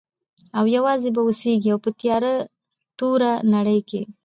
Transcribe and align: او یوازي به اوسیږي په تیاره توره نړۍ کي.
او 0.57 0.63
یوازي 0.75 1.09
به 1.15 1.21
اوسیږي 1.27 1.71
په 1.83 1.89
تیاره 1.99 2.33
توره 2.97 3.31
نړۍ 3.55 3.79
کي. 3.89 4.01